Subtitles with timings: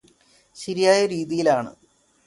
[0.57, 1.71] ശരിയായ രീതിയിലാണ്